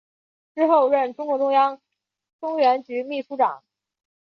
[0.55, 1.79] 之后任中共中央
[2.39, 3.63] 中原局秘书长。